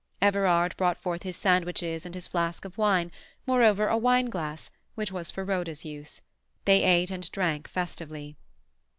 Everard 0.19 0.75
brought 0.77 0.97
forth 0.97 1.21
his 1.21 1.37
sandwiches 1.37 2.07
and 2.07 2.15
his 2.15 2.25
flask 2.27 2.65
of 2.65 2.75
wine, 2.75 3.11
moreover 3.45 3.87
a 3.87 3.95
wine 3.99 4.31
glass, 4.31 4.71
which 4.95 5.11
was 5.11 5.29
for 5.29 5.45
Rhoda's 5.45 5.85
use. 5.85 6.23
They 6.65 6.81
ate 6.81 7.11
and 7.11 7.31
drank 7.31 7.67
festively. 7.67 8.35